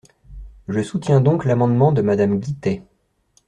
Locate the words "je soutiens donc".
0.67-1.45